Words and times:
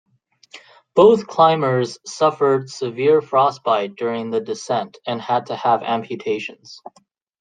Both 0.95 1.27
climbers 1.27 1.99
suffered 2.07 2.71
severe 2.71 3.21
frostbite 3.21 3.95
during 3.95 4.31
the 4.31 4.41
descent 4.41 4.97
and 5.05 5.21
had 5.21 5.45
to 5.45 5.55
have 5.55 5.83
amputations. 5.83 6.81